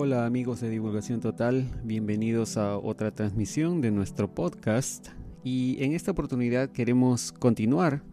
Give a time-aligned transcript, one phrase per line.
[0.00, 5.08] Hola amigos de Divulgación Total, bienvenidos a otra transmisión de nuestro podcast
[5.42, 8.04] y en esta oportunidad queremos continuar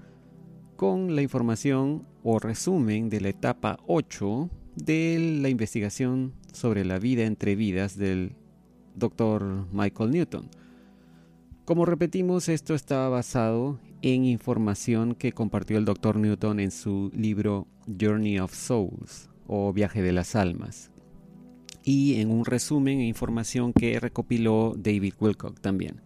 [0.78, 7.26] con la información o resumen de la etapa 8 de la investigación sobre la vida
[7.26, 8.36] entre vidas del
[8.96, 9.68] Dr.
[9.72, 10.50] Michael Newton.
[11.66, 16.18] Como repetimos, esto está basado en información que compartió el Dr.
[16.18, 20.95] Newton en su libro Journey of Souls o Viaje de las Almas
[21.86, 26.02] y en un resumen e información que recopiló David Wilcock también,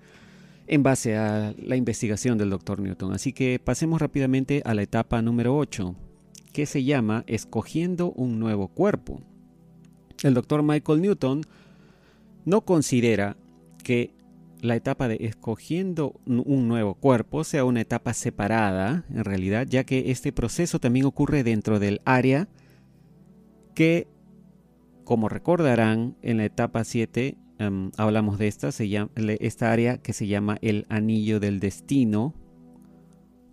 [0.67, 2.81] en base a la investigación del Dr.
[2.81, 3.13] Newton.
[3.13, 5.95] Así que pasemos rápidamente a la etapa número 8,
[6.51, 9.21] que se llama Escogiendo un nuevo cuerpo.
[10.21, 10.61] El Dr.
[10.61, 11.41] Michael Newton
[12.45, 13.37] no considera
[13.83, 14.13] que
[14.61, 20.11] la etapa de escogiendo un nuevo cuerpo sea una etapa separada, en realidad, ya que
[20.11, 22.49] este proceso también ocurre dentro del área
[23.73, 24.07] que
[25.09, 30.13] como recordarán, en la etapa 7 em, hablamos de esta, se llama, esta área que
[30.13, 32.35] se llama el anillo del destino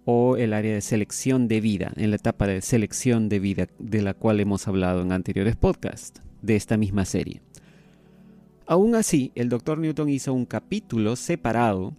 [0.05, 4.03] o el área de selección de vida, en la etapa de selección de vida de
[4.03, 7.41] la cual hemos hablado en anteriores podcasts de esta misma serie.
[8.67, 9.79] Aún así, el Dr.
[9.79, 11.97] Newton hizo un capítulo separado,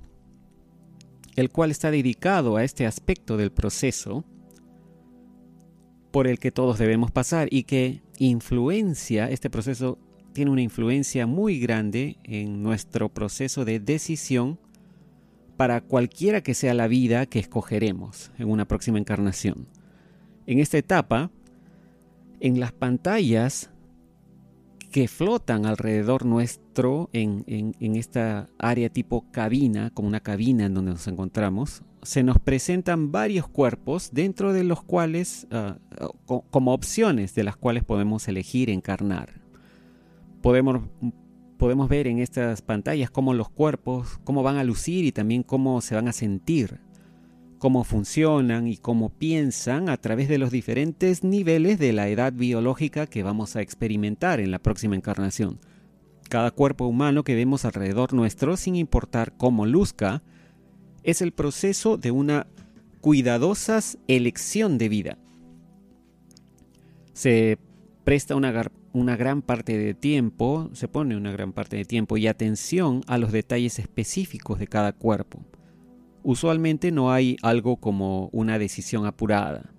[1.35, 4.23] el cual está dedicado a este aspecto del proceso
[6.11, 9.97] por el que todos debemos pasar y que influencia, este proceso
[10.33, 14.59] tiene una influencia muy grande en nuestro proceso de decisión
[15.57, 19.67] para cualquiera que sea la vida que escogeremos en una próxima encarnación.
[20.45, 21.31] En esta etapa,
[22.39, 23.71] en las pantallas
[24.97, 31.07] que flotan alrededor nuestro en, esta área tipo cabina, como una cabina en donde nos
[31.07, 35.77] encontramos, se nos presentan varios cuerpos dentro de los cuales, ah,
[36.49, 39.39] como opciones de las cuales podemos elegir encarnar.
[40.41, 40.81] Podemos,
[41.57, 45.79] podemos ver en estas pantallas cómo los cuerpos, cómo van a lucir y también cómo
[45.81, 46.79] se van a sentir,
[47.57, 53.07] cómo funcionan y cómo piensan a través de los diferentes niveles de la edad biológica
[53.07, 55.59] que vamos a experimentar en la próxima encarnación.
[56.29, 60.21] Cada cuerpo humano que vemos alrededor nuestro, sin importar cómo luzca,
[61.03, 62.47] es el proceso de una
[63.01, 65.17] cuidadosa elección de vida.
[67.13, 67.57] Se
[68.03, 68.51] presta una,
[69.15, 73.31] gran parte de tiempo, se pone una gran parte de tiempo y atención a los
[73.31, 75.39] detalles específicos de cada cuerpo.
[76.27, 79.71] Usualmente no hay algo como una decisión apurada.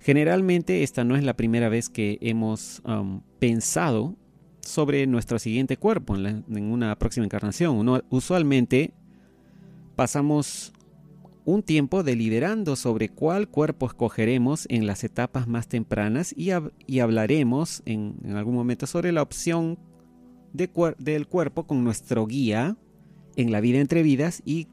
[0.00, 4.16] Generalmente esta no es la primera vez que hemos um, pensado
[4.62, 8.02] sobre nuestro siguiente cuerpo en, una próxima encarnación.
[8.10, 8.94] usualmente
[9.94, 10.72] pasamos
[11.44, 16.50] un tiempo deliberando sobre cuál cuerpo escogeremos en las etapas más tempranas y,
[16.98, 19.78] hablaremos en, algún momento sobre la opción
[20.52, 22.76] del cuerpo con nuestro guía
[23.36, 24.66] en la vida entre vidas y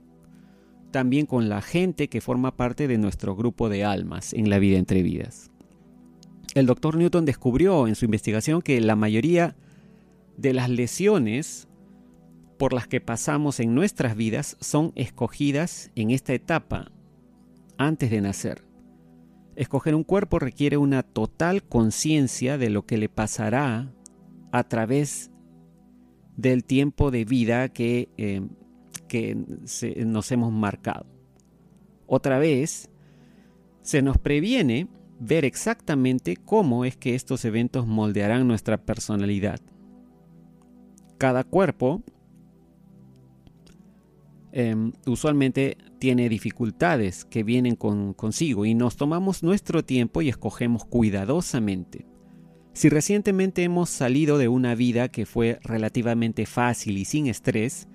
[0.94, 4.78] también con la gente que forma parte de nuestro grupo de almas en la vida
[4.78, 5.52] entre vidas.
[6.54, 9.58] El doctor Newton descubrió en su investigación que la mayoría
[10.38, 11.68] de las lesiones
[12.58, 16.92] por las que pasamos en nuestras vidas son escogidas en esta etapa,
[17.78, 18.64] antes de nacer.
[19.56, 23.92] Escoger un cuerpo requiere una total conciencia de lo que le pasará
[24.52, 25.32] a través
[26.38, 28.42] del tiempo de vida que, eh,
[29.14, 29.36] que
[30.06, 31.06] nos hemos marcado.
[32.08, 32.90] Otra vez,
[33.82, 34.88] se nos previene
[35.20, 39.60] ver exactamente cómo es que estos eventos moldearán nuestra personalidad.
[41.18, 42.02] Cada cuerpo
[44.56, 52.06] Em, usualmente tiene dificultades que vienen consigo y nos tomamos nuestro tiempo y escogemos cuidadosamente.
[52.74, 57.88] Si recientemente hemos salido de una vida que fue relativamente fácil y sin estrés,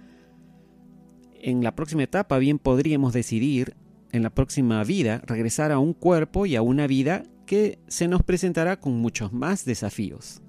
[1.40, 3.74] en la próxima etapa bien podríamos decidir
[4.12, 8.22] en la próxima vida regresar a un cuerpo y a una vida que se nos
[8.22, 10.42] presentará con muchos más desafíos.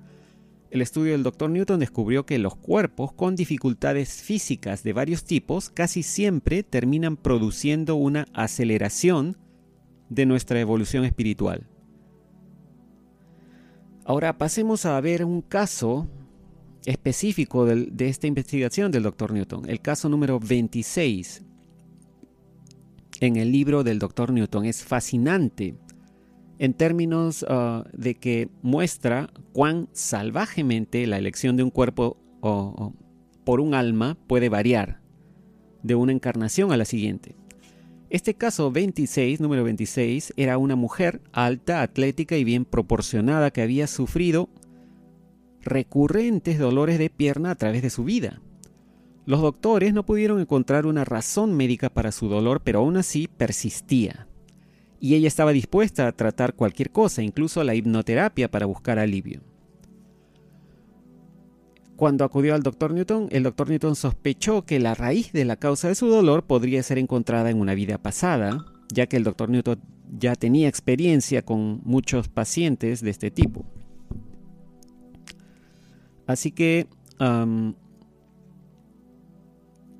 [0.72, 1.50] El estudio del Dr.
[1.50, 7.96] Newton descubrió que los cuerpos con dificultades físicas de varios tipos casi siempre terminan produciendo
[7.96, 9.38] una aceleración
[10.10, 11.68] de nuestra evolución espiritual.
[14.06, 16.08] Ahora pasemos a ver un caso
[16.86, 19.32] específico de, esta investigación del Dr.
[19.32, 21.44] Newton, el caso número 26
[23.22, 24.32] en el libro del Dr.
[24.32, 24.66] Newton.
[24.66, 25.76] Es fascinante
[26.58, 32.18] en términos ah, de que muestra cuán salvajemente la elección de un cuerpo
[33.44, 35.02] por un alma puede variar
[35.84, 37.36] de una encarnación a la siguiente.
[38.10, 43.86] Este caso 26, número 26, era una mujer alta, atlética y bien proporcionada que había
[43.88, 44.50] sufrido
[45.70, 48.42] recurrentes dolores de pierna a través de su vida.
[49.26, 54.28] Los doctores no pudieron encontrar una razón médica para su dolor, pero aún así persistía.
[55.00, 59.42] Y ella estaba dispuesta a tratar cualquier cosa, incluso la hipnoterapia, para buscar alivio.
[61.96, 65.90] Cuando acudió al doctor Newton, el doctor Newton sospechó que la raíz de la causa
[65.90, 69.80] de su dolor podría ser encontrada en una vida pasada, ya que el doctor Newton
[70.18, 73.66] ya tenía experiencia con muchos pacientes de este tipo.
[76.30, 76.86] Así que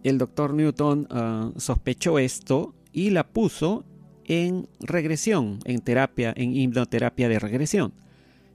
[0.04, 3.84] el doctor Newton ah, sospechó esto y la puso
[4.26, 7.96] en regresión, en terapia, en hipnoterapia de regresión.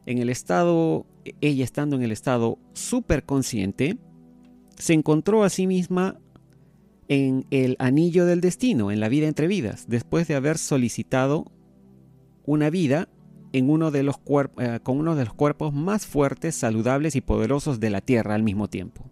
[0.07, 1.05] En el estado
[1.41, 3.99] ella estando en el estado superconsciente,
[4.79, 6.21] se encontró a sí misma
[7.09, 11.51] en el anillo del destino, en la vida entre vidas, después de haber solicitado
[12.47, 13.09] una vida
[13.63, 14.17] uno de los
[14.59, 18.43] eh, con uno de los cuerpos más fuertes, saludables y poderosos de la Tierra al
[18.43, 19.05] mismo tiempo.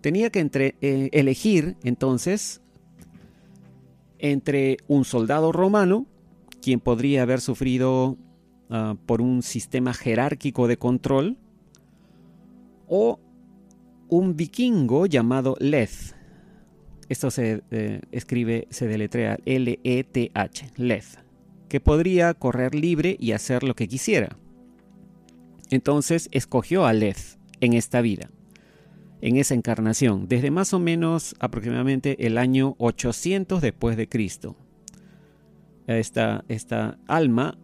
[0.00, 2.60] Tenía que eh, elegir entonces
[4.18, 6.06] entre un soldado romano,
[6.60, 8.16] quien podría haber sufrido
[8.68, 11.36] Ah, por un sistema jerárquico de control,
[12.88, 13.20] o
[14.08, 16.16] un vikingo llamado Leth.
[17.08, 21.04] Esto se eh, escribe, se deletrea L-E-T-H, Leth,
[21.76, 24.38] que podría correr libre y hacer lo que quisiera.
[25.68, 28.30] Entonces escogió a Leth en esta vida,
[29.20, 34.56] en esa encarnación, desde más o menos aproximadamente el año 800 después de Cristo.
[35.86, 37.58] Esta, esta alma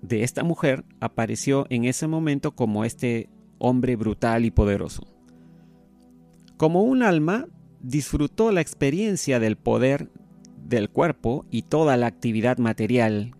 [0.00, 3.28] de esta mujer apareció en ese momento como este
[3.58, 5.06] hombre brutal y poderoso.
[6.56, 7.48] Como un alma,
[7.82, 10.08] disfrutó la experiencia del poder
[10.56, 13.34] del cuerpo y toda la actividad material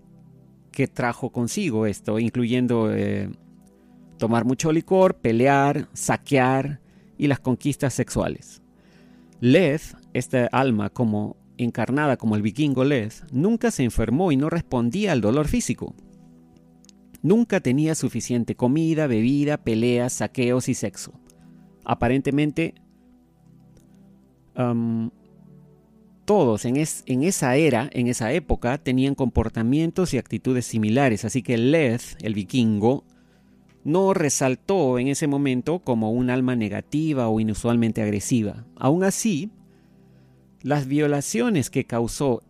[0.78, 3.28] que trajo consigo esto, incluyendo eh,
[4.16, 6.80] tomar mucho licor, pelear, saquear
[7.16, 8.62] y las conquistas sexuales.
[9.40, 15.10] Leth, esta alma como encarnada como el vikingo Leth, nunca se enfermó y no respondía
[15.10, 15.96] al dolor físico.
[17.22, 21.12] Nunca tenía suficiente comida, bebida, peleas, saqueos y sexo.
[21.84, 22.74] Aparentemente,
[26.28, 32.02] todos en, esa era, en esa época, tenían comportamientos y actitudes similares, así que Leth,
[32.20, 33.02] el vikingo,
[33.82, 38.66] no resaltó en ese momento como un alma negativa o inusualmente agresiva.
[38.76, 39.50] Aún así,
[40.60, 42.42] las violaciones que causó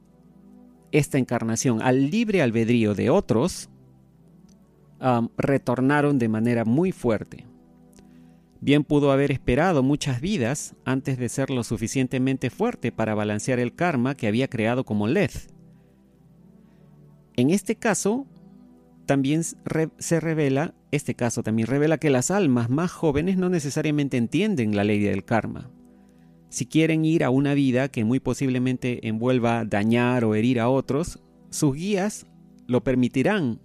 [0.91, 3.71] esta encarnación al libre albedrío de otros
[5.37, 7.47] retornaron de manera muy fuerte.
[8.61, 13.75] Bien pudo haber esperado muchas vidas antes de ser lo suficientemente fuerte para balancear el
[13.75, 15.53] karma que había creado como Leth.
[17.37, 18.27] En este caso,
[19.07, 24.75] también se revela, este caso también revela que las almas más jóvenes no necesariamente entienden
[24.75, 25.71] la ley del karma.
[26.49, 31.21] Si quieren ir a una vida que muy posiblemente envuelva dañar o herir a otros,
[31.51, 32.27] sus guías
[32.67, 33.61] lo permitirán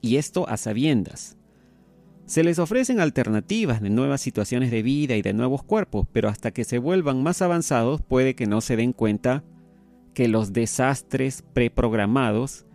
[0.00, 1.36] y esto a sabiendas.
[2.28, 6.50] Se les ofrecen alternativas de nuevas situaciones de vida y de nuevos cuerpos, pero hasta
[6.50, 9.44] que se vuelvan más avanzados puede que no se den cuenta
[10.12, 12.66] que los desastres preprogramados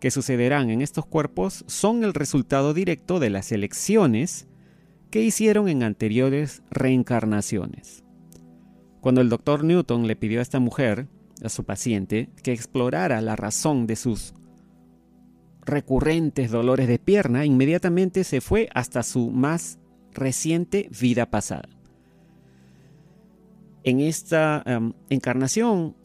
[0.00, 4.48] que sucederán en estos cuerpos son el resultado directo de las elecciones
[5.10, 8.04] que hicieron en anteriores reencarnaciones.
[9.02, 11.06] Cuando el doctor Newton le pidió a esta mujer,
[11.44, 14.32] a su paciente, que explorara la razón de sus
[15.64, 19.78] recurrentes dolores de pierna, inmediatamente se fue hasta su más
[20.12, 21.68] reciente vida pasada.
[23.84, 25.96] En esta em, encarnación,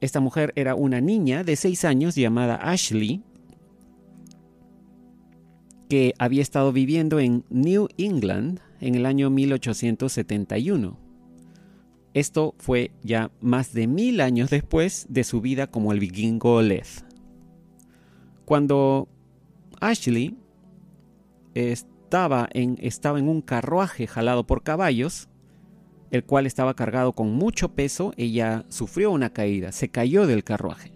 [0.00, 3.22] esta mujer era una niña de 6 años llamada Ashley,
[5.88, 10.98] que había estado viviendo en New England en el año 1871.
[12.14, 17.07] Esto fue ya más de mil años después de su vida como el vikingo Leth.
[18.48, 19.08] Cuando
[19.78, 20.34] Ashley
[21.52, 25.28] estaba en, estaba en un carruaje jalado por caballos,
[26.10, 30.94] el cual estaba cargado con mucho peso, ella sufrió una caída, se cayó del carruaje.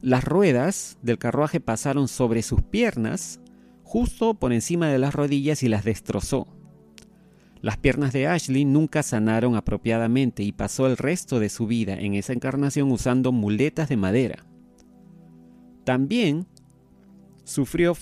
[0.00, 3.38] Las ruedas del carruaje pasaron sobre sus piernas,
[3.84, 6.48] justo por encima de las rodillas y las destrozó.
[7.60, 12.14] Las piernas de Ashley nunca sanaron apropiadamente y pasó el resto de su vida en
[12.14, 14.44] esa encarnación usando muletas de madera.
[15.84, 16.48] También
[17.44, 17.94] sufrió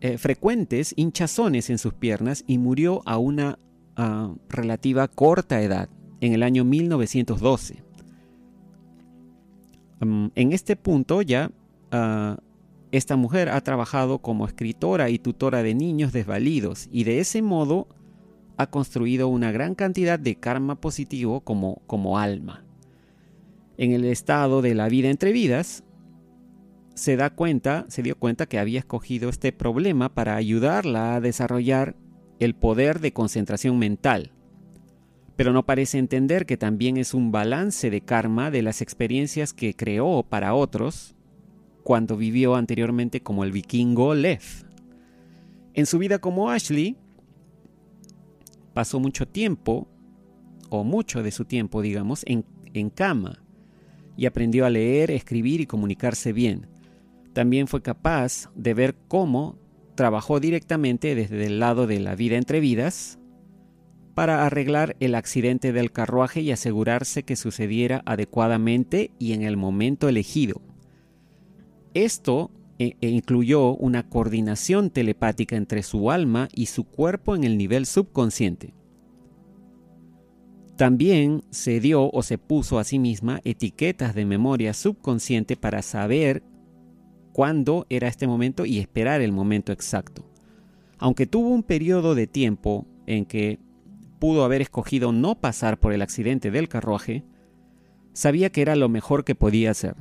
[0.00, 3.58] eh, frecuentes hinchazones en sus piernas y murió a una
[3.96, 5.88] ah, relativa corta edad,
[6.20, 7.82] en el año 1912.
[10.00, 11.50] Mm, en este punto ya
[11.90, 12.38] ah,
[12.90, 17.88] esta mujer ha trabajado como escritora y tutora de niños desvalidos y de ese modo
[18.58, 22.64] ha construido una gran cantidad de karma positivo como, como alma.
[23.78, 25.84] En el estado de la vida entre vidas,
[26.94, 31.96] se da cuenta, se dio cuenta que había escogido este problema para ayudarla a desarrollar
[32.38, 34.32] el poder de concentración mental.
[35.36, 39.74] Pero no parece entender que también es un balance de karma de las experiencias que
[39.74, 41.14] creó para otros
[41.82, 44.42] cuando vivió anteriormente como el vikingo Lev.
[45.74, 46.96] En su vida como Ashley,
[48.74, 49.88] pasó mucho tiempo,
[50.68, 53.42] o mucho de su tiempo, digamos, en, en cama,
[54.16, 56.71] y aprendió a leer, escribir y comunicarse bien.
[57.32, 59.58] También fue capaz de ver cómo
[59.94, 63.18] trabajó directamente desde el lado de la vida entre vidas
[64.14, 70.08] para arreglar el accidente del carruaje y asegurarse que sucediera adecuadamente y en el momento
[70.08, 70.60] elegido.
[71.94, 77.56] Esto e, e incluyó una coordinación telepática entre su alma y su cuerpo en el
[77.56, 78.74] nivel subconsciente.
[80.76, 86.42] También se dio o se puso a sí misma etiquetas de memoria subconsciente para saber
[87.32, 90.24] cuándo era este momento y esperar el momento exacto.
[90.98, 93.58] Aunque tuvo un periodo de tiempo en que
[94.18, 97.24] pudo haber escogido no pasar por el accidente del carruaje,
[98.12, 99.96] sabía que era lo mejor que podía hacer.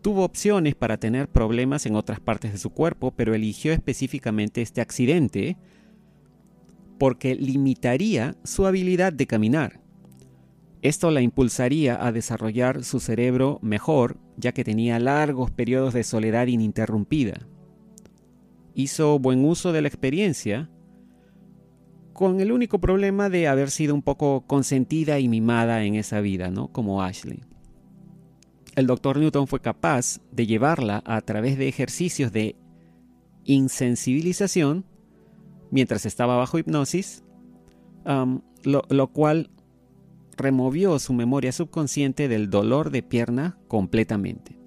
[0.00, 4.80] Tuvo opciones para tener problemas en otras partes de su cuerpo, pero eligió específicamente este
[4.80, 5.56] accidente
[6.98, 9.80] porque limitaría su habilidad de caminar.
[10.82, 16.46] Esto la impulsaría a desarrollar su cerebro mejor, ya que tenía largos periodos de soledad
[16.46, 17.46] ininterrumpida.
[18.74, 20.70] Hizo buen uso de la experiencia,
[22.12, 26.50] con el único problema de haber sido un poco consentida y mimada en esa vida,
[26.50, 26.68] ¿no?
[26.68, 27.40] Como Ashley
[28.74, 32.56] el doctor Newton fue capaz de llevarla a través de ejercicios de
[33.44, 34.84] insensibilización
[35.70, 37.22] mientras estaba bajo hipnosis,
[38.64, 39.50] lo, cual
[40.36, 44.58] removió su memoria subconsciente del dolor de pierna completamente.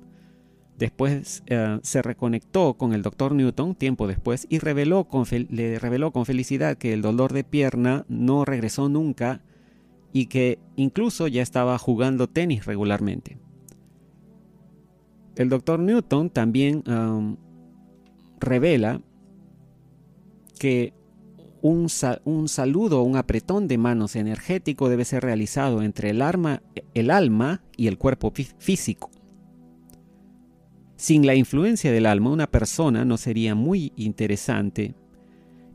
[0.78, 5.08] Después eh, se reconectó con el doctor Newton tiempo después y reveló
[5.50, 9.42] le reveló con felicidad que el dolor de pierna no regresó nunca
[10.12, 13.38] y que incluso ya estaba jugando tenis regularmente.
[15.36, 16.84] El doctor Newton también
[18.40, 19.02] revela
[20.60, 20.94] que
[21.68, 21.88] un,
[22.26, 26.22] un, saludo, un apretón de manos energético debe ser realizado entre el,
[26.94, 29.10] el alma y el cuerpo físico.
[30.96, 34.94] Sin la influencia del alma, una persona no sería muy interesante.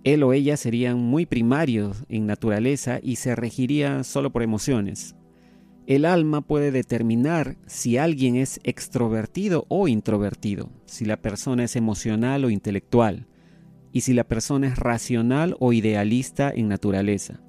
[0.05, 5.17] Él o ella serían muy primarios en naturaleza y se regiría solo por emociones.
[5.89, 12.45] El alma puede determinar si alguien es extrovertido o introvertido, si la persona es emocional
[12.45, 13.27] o intelectual,
[13.93, 17.41] y si la persona es racional o idealista en naturaleza.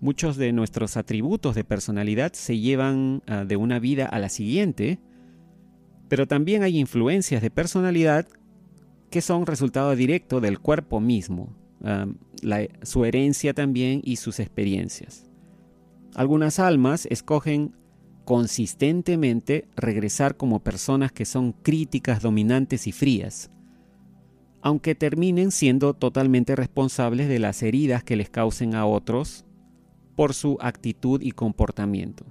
[0.00, 5.00] Muchos de nuestros atributos de personalidad se llevan ah, de una vida a la siguiente,
[6.08, 8.26] pero también hay influencias de personalidad
[9.10, 12.06] que son resultado directo del cuerpo mismo, ah,
[12.82, 15.30] su herencia también y sus experiencias.
[16.14, 17.74] Algunas almas escogen
[18.24, 23.50] consistentemente regresar como personas que son críticas, dominantes y frías,
[24.64, 29.44] aunque terminen siendo totalmente responsables de las heridas que les causen a otros
[30.16, 32.24] por su actitud y comportamiento.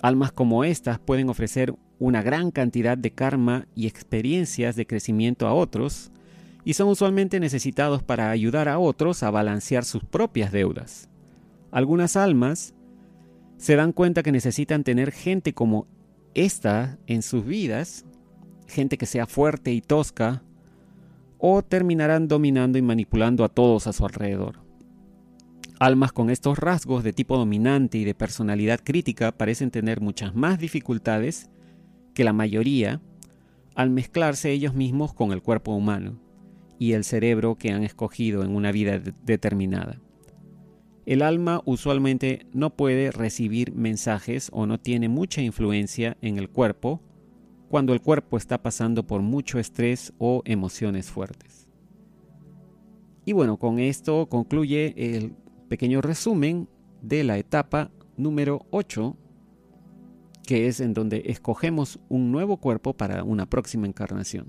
[0.00, 5.52] Almas como estas pueden ofrecer una gran cantidad de karma y experiencias de crecimiento a
[5.52, 6.10] otros,
[6.64, 11.10] y son usualmente necesitados para ayudar a otros a balancear sus propias deudas.
[11.70, 12.74] Algunas almas
[13.58, 15.86] se dan cuenta que necesitan tener gente como
[16.32, 18.06] esta en sus vidas,
[18.66, 20.42] gente que sea fuerte y tosca,
[21.46, 24.60] o terminarán dominando y manipulando a todos a su alrededor.
[25.78, 30.58] Almas con estos rasgos de tipo dominante y de personalidad crítica parecen tener muchas más
[30.58, 31.50] dificultades
[32.14, 33.02] que la mayoría
[33.74, 36.18] al mezclarse ellos mismos con el cuerpo humano
[36.78, 40.00] y el cerebro que han escogido en una vida determinada.
[41.04, 47.02] El alma usualmente no puede recibir mensajes o no tiene mucha influencia en el cuerpo
[47.68, 51.68] cuando el cuerpo está pasando por mucho estrés o emociones fuertes.
[53.24, 55.34] Y bueno, con esto concluye el
[55.68, 56.68] pequeño resumen
[57.00, 59.16] de la etapa número 8,
[60.46, 64.48] que es en donde escogemos un nuevo cuerpo para una próxima encarnación.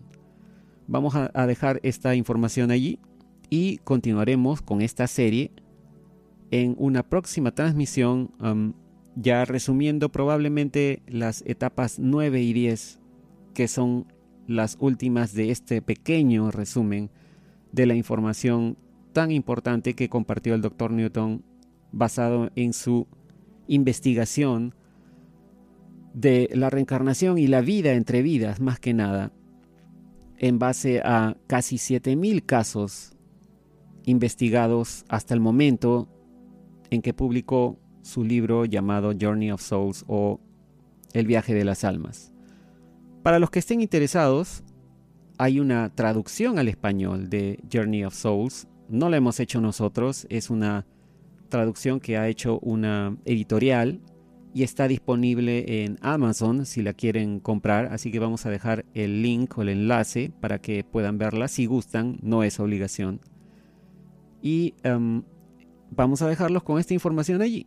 [0.88, 3.00] Vamos a, dejar esta información allí
[3.50, 5.52] y continuaremos con esta serie
[6.52, 8.76] en una próxima transmisión,
[9.16, 13.00] ya resumiendo probablemente las etapas 9 y 10,
[13.56, 14.06] que son
[14.46, 17.10] las últimas de este pequeño resumen
[17.72, 18.78] de la información
[19.14, 21.44] tan importante que compartió el doctor Newton
[21.92, 23.08] basado en su
[23.68, 24.76] investigación
[26.14, 29.32] de la reencarnación y la vida entre vidas, más que nada,
[30.38, 33.16] en base a casi 7.000 casos
[34.04, 36.08] investigados hasta el momento
[36.92, 40.40] en que publicó su libro llamado Journey of Souls o
[41.14, 42.35] El viaje de las almas.
[43.26, 44.64] Para los que estén interesados,
[45.40, 48.68] hay una traducción al español de Journey of Souls.
[48.88, 50.86] No la hemos hecho nosotros, es una
[51.50, 54.00] traducción que ha hecho una editorial
[54.54, 57.88] y está disponible en Amazon si la quieren comprar.
[57.92, 61.66] Así que vamos a dejar el link o el enlace para que puedan verla si
[61.66, 63.22] gustan, no es obligación.
[64.40, 65.24] Y em,
[65.90, 67.66] vamos a dejarlos con esta información allí.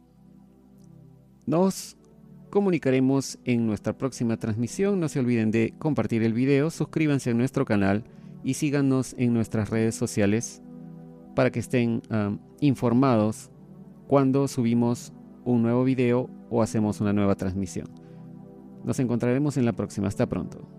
[1.46, 1.97] Nos
[2.50, 5.00] comunicaremos en nuestra próxima transmisión.
[5.00, 8.04] No se olviden de compartir el video, suscríbanse a nuestro canal
[8.44, 10.62] y síganos en nuestras redes sociales
[11.34, 12.02] para que estén
[12.60, 13.50] informados
[14.06, 15.12] cuando subimos
[15.44, 17.88] un nuevo video o hacemos una nueva transmisión.
[18.84, 20.08] Nos encontraremos en la próxima.
[20.08, 20.77] Hasta pronto.